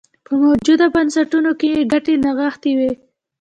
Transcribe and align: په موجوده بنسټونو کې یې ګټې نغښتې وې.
په 0.25 0.33
موجوده 0.43 0.85
بنسټونو 0.95 1.51
کې 1.59 1.67
یې 1.73 1.81
ګټې 1.91 2.13
نغښتې 2.23 2.71
وې. 2.79 2.91